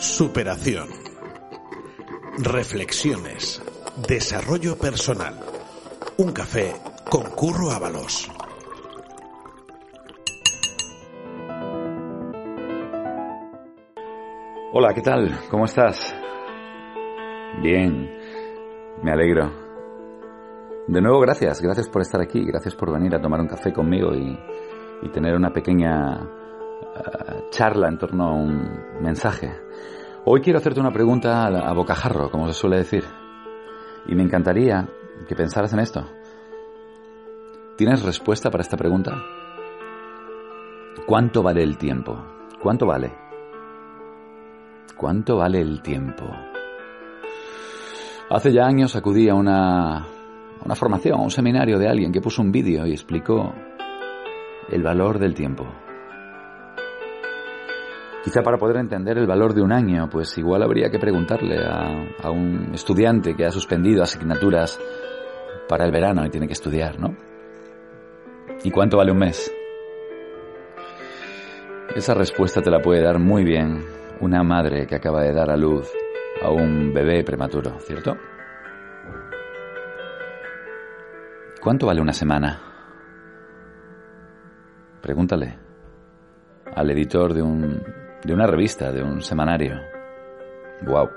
Superación. 0.00 0.88
Reflexiones. 2.38 3.62
Desarrollo 4.08 4.78
personal. 4.78 5.38
Un 6.16 6.32
café 6.32 6.72
con 7.10 7.24
Curro 7.24 7.70
Ábalos. 7.70 8.30
Hola, 14.72 14.94
¿qué 14.94 15.02
tal? 15.02 15.38
¿Cómo 15.50 15.66
estás? 15.66 16.14
Bien, 17.60 18.10
me 19.02 19.12
alegro. 19.12 19.52
De 20.88 21.02
nuevo, 21.02 21.20
gracias, 21.20 21.60
gracias 21.60 21.90
por 21.90 22.00
estar 22.00 22.22
aquí, 22.22 22.42
gracias 22.46 22.74
por 22.74 22.90
venir 22.90 23.14
a 23.14 23.20
tomar 23.20 23.40
un 23.40 23.48
café 23.48 23.70
conmigo 23.70 24.14
y, 24.14 24.34
tener 25.12 25.36
una 25.36 25.52
pequeña 25.52 26.39
charla 27.50 27.88
en 27.88 27.98
torno 27.98 28.24
a 28.28 28.32
un 28.34 29.00
mensaje. 29.00 29.52
Hoy 30.24 30.40
quiero 30.40 30.58
hacerte 30.58 30.80
una 30.80 30.92
pregunta 30.92 31.46
a, 31.46 31.46
a 31.46 31.72
bocajarro, 31.72 32.30
como 32.30 32.46
se 32.48 32.54
suele 32.54 32.76
decir, 32.76 33.04
y 34.06 34.14
me 34.14 34.22
encantaría 34.22 34.88
que 35.28 35.34
pensaras 35.34 35.72
en 35.72 35.80
esto. 35.80 36.06
¿Tienes 37.76 38.02
respuesta 38.02 38.50
para 38.50 38.62
esta 38.62 38.76
pregunta? 38.76 39.12
¿Cuánto 41.06 41.42
vale 41.42 41.62
el 41.62 41.78
tiempo? 41.78 42.22
¿Cuánto 42.60 42.86
vale? 42.86 43.12
¿Cuánto 44.96 45.38
vale 45.38 45.60
el 45.60 45.80
tiempo? 45.80 46.24
Hace 48.28 48.52
ya 48.52 48.66
años 48.66 48.94
acudí 48.94 49.28
a 49.28 49.34
una, 49.34 50.06
una 50.64 50.74
formación, 50.74 51.18
a 51.18 51.22
un 51.22 51.30
seminario 51.30 51.78
de 51.78 51.88
alguien 51.88 52.12
que 52.12 52.20
puso 52.20 52.42
un 52.42 52.52
vídeo 52.52 52.86
y 52.86 52.92
explicó 52.92 53.54
el 54.68 54.82
valor 54.82 55.18
del 55.18 55.34
tiempo. 55.34 55.66
Quizá 58.22 58.42
para 58.42 58.58
poder 58.58 58.76
entender 58.76 59.16
el 59.16 59.26
valor 59.26 59.54
de 59.54 59.62
un 59.62 59.72
año, 59.72 60.08
pues 60.10 60.36
igual 60.36 60.62
habría 60.62 60.90
que 60.90 60.98
preguntarle 60.98 61.56
a, 61.64 62.30
un 62.30 62.70
estudiante 62.74 63.34
que 63.34 63.46
ha 63.46 63.50
suspendido 63.50 64.02
asignaturas 64.02 64.78
para 65.66 65.86
el 65.86 65.92
verano 65.92 66.26
y 66.26 66.28
tiene 66.28 66.46
que 66.46 66.52
estudiar, 66.52 67.00
¿no? 67.00 67.16
¿Y 68.62 68.70
cuánto 68.70 68.98
vale 68.98 69.12
un 69.12 69.18
mes? 69.18 69.50
Esa 71.96 72.12
respuesta 72.12 72.60
te 72.60 72.70
la 72.70 72.80
puede 72.80 73.02
dar 73.02 73.18
muy 73.18 73.42
bien 73.42 73.84
una 74.20 74.42
madre 74.42 74.86
que 74.86 74.96
acaba 74.96 75.22
de 75.22 75.32
dar 75.32 75.50
a 75.50 75.56
luz 75.56 75.90
a 76.42 76.50
un 76.50 76.92
bebé 76.92 77.24
prematuro, 77.24 77.80
¿cierto? 77.80 78.16
¿Cuánto 81.62 81.86
vale 81.86 82.02
una 82.02 82.12
semana? 82.12 82.60
Pregúntale 85.00 85.58
al 86.74 86.90
editor 86.90 87.34
de, 87.34 87.42
un, 87.42 87.82
de 88.24 88.34
una 88.34 88.46
revista, 88.46 88.92
de 88.92 89.02
un 89.02 89.22
semanario. 89.22 89.80
¡Wow! 90.82 91.10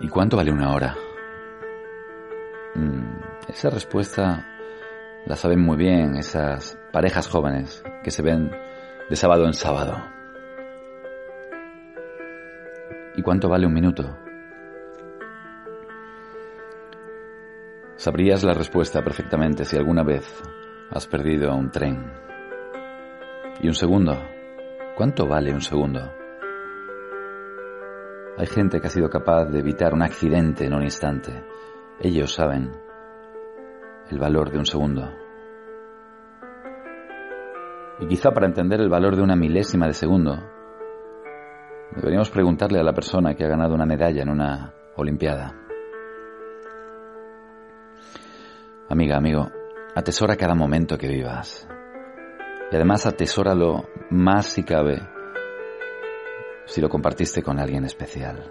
¿Y 0.00 0.08
cuánto 0.08 0.36
vale 0.36 0.52
una 0.52 0.72
hora? 0.72 0.96
Mm, 2.74 3.20
esa 3.48 3.70
respuesta 3.70 4.46
la 5.26 5.36
saben 5.36 5.60
muy 5.60 5.76
bien 5.76 6.16
esas 6.16 6.78
parejas 6.92 7.28
jóvenes 7.28 7.82
que 8.02 8.10
se 8.10 8.22
ven 8.22 8.50
de 9.10 9.16
sábado 9.16 9.46
en 9.46 9.52
sábado. 9.52 9.96
¿Y 13.16 13.22
cuánto 13.22 13.48
vale 13.48 13.66
un 13.66 13.74
minuto? 13.74 14.16
Sabrías 17.96 18.44
la 18.44 18.54
respuesta 18.54 19.02
perfectamente 19.02 19.64
si 19.64 19.76
alguna 19.76 20.04
vez 20.04 20.24
has 20.90 21.06
perdido 21.08 21.52
un 21.52 21.70
tren. 21.70 22.27
¿Y 23.60 23.66
un 23.66 23.74
segundo? 23.74 24.12
¿Cuánto 24.96 25.26
vale 25.26 25.52
un 25.52 25.60
segundo? 25.60 26.00
Hay 28.36 28.46
gente 28.46 28.80
que 28.80 28.86
ha 28.86 28.90
sido 28.90 29.10
capaz 29.10 29.46
de 29.46 29.58
evitar 29.58 29.94
un 29.94 30.02
accidente 30.02 30.64
en 30.64 30.74
un 30.74 30.82
instante. 30.82 31.44
Ellos 32.00 32.32
saben 32.32 32.70
el 34.10 34.18
valor 34.18 34.50
de 34.50 34.58
un 34.58 34.64
segundo. 34.64 35.10
Y 37.98 38.06
quizá 38.06 38.30
para 38.30 38.46
entender 38.46 38.80
el 38.80 38.88
valor 38.88 39.16
de 39.16 39.22
una 39.22 39.34
milésima 39.34 39.86
de 39.86 39.94
segundo, 39.94 40.38
deberíamos 41.96 42.30
preguntarle 42.30 42.78
a 42.78 42.84
la 42.84 42.92
persona 42.92 43.34
que 43.34 43.44
ha 43.44 43.48
ganado 43.48 43.74
una 43.74 43.86
medalla 43.86 44.22
en 44.22 44.30
una 44.30 44.74
Olimpiada. 44.98 45.54
Amiga, 48.88 49.16
amigo, 49.16 49.48
atesora 49.94 50.36
cada 50.36 50.56
momento 50.56 50.98
que 50.98 51.06
vivas. 51.06 51.68
Y 52.70 52.76
además 52.76 53.06
atesóralo 53.06 53.88
más 54.10 54.46
si 54.46 54.62
cabe 54.62 55.00
si 56.68 56.82
lo 56.82 56.90
compartiste 56.90 57.42
con 57.42 57.58
alguien 57.58 57.84
especial. 57.84 58.44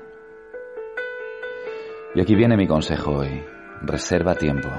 Y 2.15 2.21
aquí 2.21 2.35
viene 2.35 2.57
mi 2.57 2.67
consejo 2.67 3.17
hoy. 3.17 3.45
Reserva 3.83 4.33
tiempo. 4.33 4.69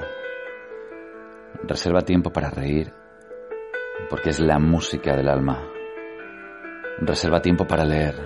Reserva 1.63 2.01
tiempo 2.01 2.31
para 2.31 2.51
reír, 2.51 2.93
porque 4.11 4.31
es 4.31 4.41
la 4.41 4.59
música 4.59 5.17
del 5.17 5.29
alma. 5.29 5.71
Reserva 7.01 7.41
tiempo 7.41 7.65
para 7.65 7.85
leer, 7.85 8.17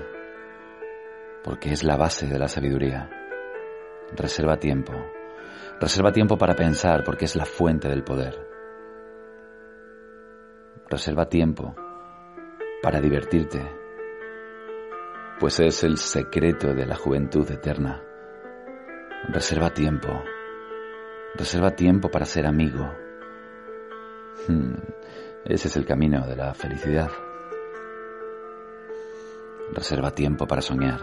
porque 1.44 1.72
es 1.72 1.84
la 1.84 1.96
base 1.96 2.26
de 2.26 2.38
la 2.38 2.48
sabiduría. 2.48 3.10
Reserva 4.16 4.56
tiempo. 4.56 4.94
Reserva 5.78 6.10
tiempo 6.10 6.38
para 6.38 6.54
pensar, 6.54 7.04
porque 7.04 7.26
es 7.26 7.36
la 7.36 7.44
fuente 7.44 7.88
del 7.88 8.02
poder. 8.02 8.51
Reserva 10.92 11.24
tiempo 11.24 11.74
para 12.82 13.00
divertirte, 13.00 13.66
pues 15.40 15.58
es 15.60 15.84
el 15.84 15.96
secreto 15.96 16.74
de 16.74 16.84
la 16.84 16.96
juventud 16.96 17.50
eterna. 17.50 18.02
Reserva 19.30 19.70
tiempo. 19.70 20.22
Reserva 21.34 21.70
tiempo 21.70 22.10
para 22.10 22.26
ser 22.26 22.46
amigo. 22.46 22.92
Hmm. 24.46 24.74
Ese 25.46 25.68
es 25.68 25.76
el 25.78 25.86
camino 25.86 26.26
de 26.26 26.36
la 26.36 26.52
felicidad. 26.52 27.10
Reserva 29.72 30.10
tiempo 30.10 30.46
para 30.46 30.60
soñar. 30.60 31.00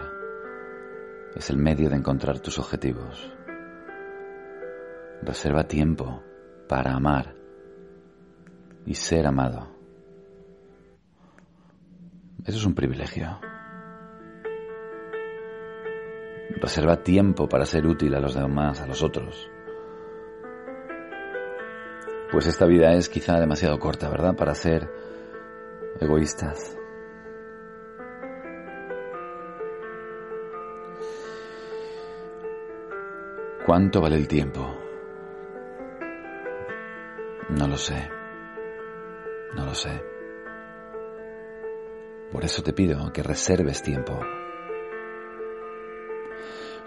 Es 1.34 1.50
el 1.50 1.56
medio 1.56 1.90
de 1.90 1.96
encontrar 1.96 2.38
tus 2.38 2.60
objetivos. 2.60 3.28
Reserva 5.20 5.64
tiempo 5.64 6.22
para 6.68 6.92
amar 6.92 7.34
y 8.86 8.94
ser 8.94 9.26
amado. 9.26 9.79
Eso 12.46 12.58
es 12.58 12.64
un 12.64 12.74
privilegio. 12.74 13.38
Reserva 16.60 17.02
tiempo 17.02 17.48
para 17.48 17.64
ser 17.64 17.86
útil 17.86 18.14
a 18.14 18.20
los 18.20 18.34
demás, 18.34 18.80
a 18.80 18.86
los 18.86 19.02
otros. 19.02 19.50
Pues 22.32 22.46
esta 22.46 22.66
vida 22.66 22.92
es 22.92 23.08
quizá 23.08 23.38
demasiado 23.38 23.78
corta, 23.78 24.08
¿verdad? 24.08 24.36
Para 24.36 24.54
ser 24.54 24.88
egoístas. 26.00 26.76
¿Cuánto 33.66 34.00
vale 34.00 34.16
el 34.16 34.26
tiempo? 34.26 34.76
No 37.50 37.68
lo 37.68 37.76
sé. 37.76 38.08
No 39.54 39.66
lo 39.66 39.74
sé. 39.74 40.09
Por 42.32 42.44
eso 42.44 42.62
te 42.62 42.72
pido 42.72 43.12
que 43.12 43.22
reserves 43.22 43.82
tiempo. 43.82 44.18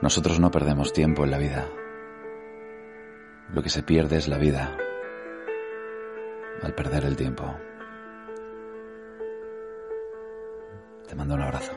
Nosotros 0.01 0.39
no 0.39 0.51
perdemos 0.51 0.93
tiempo 0.93 1.25
en 1.25 1.31
la 1.31 1.37
vida. 1.37 1.69
Lo 3.53 3.61
que 3.61 3.69
se 3.69 3.83
pierde 3.83 4.17
es 4.17 4.27
la 4.27 4.37
vida 4.37 4.77
al 6.61 6.73
perder 6.73 7.05
el 7.05 7.15
tiempo. 7.15 7.43
Te 11.07 11.15
mando 11.15 11.35
un 11.35 11.41
abrazo. 11.41 11.73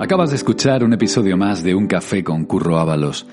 Acabas 0.00 0.30
de 0.30 0.36
escuchar 0.36 0.84
un 0.84 0.92
episodio 0.92 1.36
más 1.36 1.62
de 1.62 1.74
Un 1.74 1.86
Café 1.86 2.22
con 2.24 2.44
Curro 2.44 2.78
Ábalos. 2.78 3.26